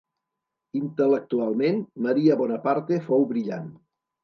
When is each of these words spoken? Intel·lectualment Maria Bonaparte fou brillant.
Intel·lectualment 0.79 1.77
Maria 2.07 2.39
Bonaparte 2.41 3.01
fou 3.11 3.31
brillant. 3.37 3.71